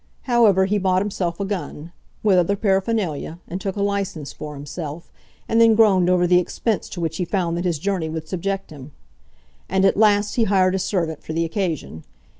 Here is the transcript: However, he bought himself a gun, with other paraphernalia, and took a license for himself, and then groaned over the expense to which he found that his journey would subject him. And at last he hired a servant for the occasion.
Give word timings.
However, 0.23 0.65
he 0.65 0.79
bought 0.79 1.03
himself 1.03 1.39
a 1.39 1.45
gun, 1.45 1.91
with 2.23 2.39
other 2.39 2.55
paraphernalia, 2.55 3.37
and 3.47 3.61
took 3.61 3.75
a 3.75 3.83
license 3.83 4.33
for 4.33 4.55
himself, 4.55 5.11
and 5.47 5.61
then 5.61 5.75
groaned 5.75 6.09
over 6.09 6.25
the 6.25 6.39
expense 6.39 6.89
to 6.89 6.99
which 6.99 7.17
he 7.17 7.23
found 7.23 7.55
that 7.55 7.65
his 7.65 7.77
journey 7.77 8.09
would 8.09 8.27
subject 8.27 8.71
him. 8.71 8.93
And 9.69 9.85
at 9.85 9.97
last 9.97 10.37
he 10.37 10.45
hired 10.45 10.73
a 10.73 10.79
servant 10.79 11.21
for 11.21 11.33
the 11.33 11.45
occasion. 11.45 12.03